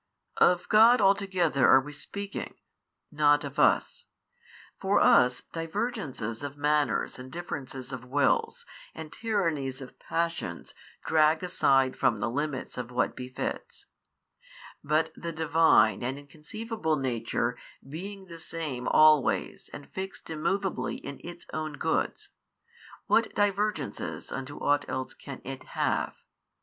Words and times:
Of 0.37 0.67
God 0.67 0.99
altogether 0.99 1.67
are 1.67 1.79
we 1.79 1.91
speaking, 1.93 2.55
not 3.11 3.43
of 3.43 3.59
us; 3.59 4.07
for 4.79 4.99
us 4.99 5.43
divergences 5.53 6.41
of 6.41 6.57
manners 6.57 7.19
and 7.19 7.31
differences 7.31 7.93
of 7.93 8.03
wills 8.03 8.65
and 8.95 9.13
tyrannies 9.13 9.79
of 9.79 9.99
passions 9.99 10.73
drag 11.05 11.43
aside 11.43 11.95
from 11.95 12.19
the 12.19 12.31
limits 12.31 12.79
of 12.79 12.89
what 12.89 13.15
befits: 13.15 13.85
but 14.83 15.11
the 15.15 15.31
Divine 15.31 16.01
and 16.01 16.17
Inconceivable 16.17 16.95
Nature 16.97 17.55
being 17.87 18.25
the 18.25 18.39
Same 18.39 18.87
always 18.87 19.69
and 19.71 19.87
fixed 19.91 20.31
immoveably 20.31 20.95
in 20.95 21.21
Its 21.23 21.45
own 21.53 21.73
Goods, 21.73 22.29
what 23.05 23.35
divergences 23.35 24.31
unto 24.31 24.57
ought 24.57 24.83
else 24.89 25.13
can 25.13 25.41
It 25.43 25.61
have? 25.77 26.15